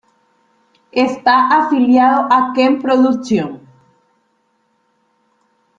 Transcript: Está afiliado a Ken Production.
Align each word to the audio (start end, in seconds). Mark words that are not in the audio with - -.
Está 1.07 1.47
afiliado 1.59 2.27
a 2.31 2.53
Ken 2.55 2.79
Production. 2.81 3.59